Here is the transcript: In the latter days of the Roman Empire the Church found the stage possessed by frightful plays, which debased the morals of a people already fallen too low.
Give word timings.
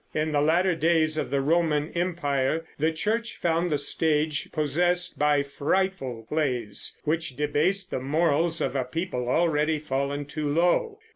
In 0.15 0.31
the 0.31 0.41
latter 0.41 0.73
days 0.73 1.15
of 1.15 1.29
the 1.29 1.41
Roman 1.41 1.91
Empire 1.91 2.65
the 2.79 2.91
Church 2.91 3.37
found 3.37 3.69
the 3.71 3.77
stage 3.77 4.51
possessed 4.51 5.19
by 5.19 5.43
frightful 5.43 6.25
plays, 6.27 6.99
which 7.03 7.35
debased 7.35 7.91
the 7.91 7.99
morals 7.99 8.61
of 8.61 8.75
a 8.75 8.83
people 8.83 9.29
already 9.29 9.77
fallen 9.77 10.25
too 10.25 10.49
low. 10.49 10.97